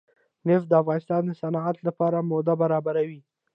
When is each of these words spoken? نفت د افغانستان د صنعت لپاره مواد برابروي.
نفت 0.47 0.65
د 0.69 0.73
افغانستان 0.81 1.21
د 1.27 1.31
صنعت 1.41 1.77
لپاره 1.87 2.17
مواد 2.29 2.49
برابروي. 2.61 3.19